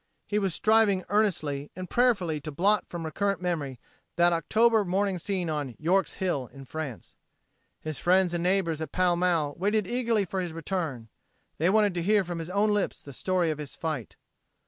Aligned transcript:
He 0.25 0.39
was 0.39 0.55
striving 0.55 1.05
earnestly 1.09 1.69
and 1.75 1.87
prayerfully 1.87 2.41
to 2.41 2.51
blot 2.51 2.87
from 2.89 3.05
recurrent 3.05 3.39
memory 3.39 3.79
that 4.15 4.33
October 4.33 4.83
morning 4.83 5.19
scene 5.19 5.47
on 5.47 5.75
"York's 5.77 6.15
Hill" 6.15 6.47
in 6.51 6.65
France. 6.65 7.13
His 7.81 7.99
friends 7.99 8.33
and 8.33 8.41
neighbors 8.43 8.81
at 8.81 8.91
Pall 8.91 9.15
Mall 9.15 9.53
waited 9.59 9.85
eagerly 9.85 10.25
for 10.25 10.41
his 10.41 10.53
return. 10.53 11.09
They 11.59 11.69
wanted 11.69 11.93
to 11.93 12.01
hear 12.01 12.23
from 12.23 12.39
his 12.39 12.49
own 12.49 12.73
lips 12.73 13.03
the 13.03 13.13
story 13.13 13.51
of 13.51 13.59
his 13.59 13.75
fight. 13.75 14.15